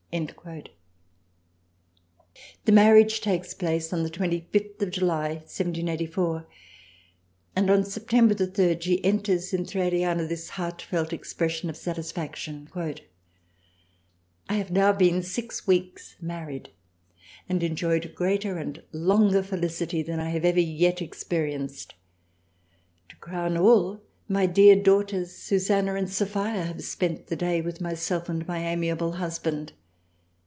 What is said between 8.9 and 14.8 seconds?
enters in Thraliana this heart felt expression of satisfaction —"I have